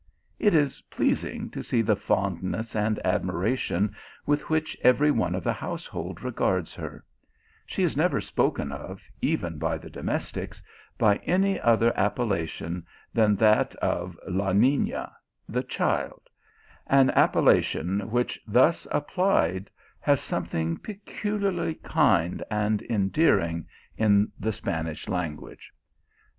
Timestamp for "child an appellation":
15.61-18.09